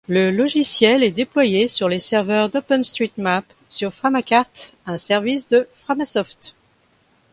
[0.07, 6.55] Le logiciel est déployé sur les serveurs d'OpenStreetMap, sur Framacarte, un service de Framasoft.